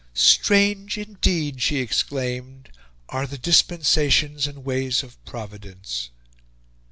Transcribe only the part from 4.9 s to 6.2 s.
of Providence!"